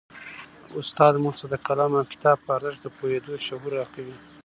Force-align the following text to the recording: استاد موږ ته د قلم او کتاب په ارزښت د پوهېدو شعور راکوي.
استاد 0.79 1.13
موږ 1.23 1.35
ته 1.41 1.45
د 1.53 1.55
قلم 1.67 1.91
او 1.99 2.05
کتاب 2.13 2.37
په 2.45 2.49
ارزښت 2.57 2.79
د 2.83 2.87
پوهېدو 2.97 3.33
شعور 3.47 3.71
راکوي. 3.79 4.15